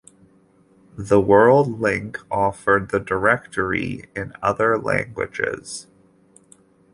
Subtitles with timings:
[0.97, 5.85] The World link offered the directory in other languages.